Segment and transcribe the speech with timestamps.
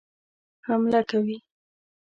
[0.67, 1.37] حمله کوي.